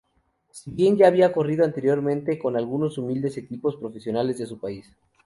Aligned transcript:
Si 0.49 0.71
bien 0.71 0.97
ya 0.97 1.05
había 1.05 1.31
corrido 1.31 1.63
anteriormente 1.63 2.39
con 2.39 2.57
algunos 2.57 2.97
humildes 2.97 3.37
equipos 3.37 3.75
profesionales 3.75 4.39
de 4.39 4.47
su 4.47 4.59
país. 4.59 4.91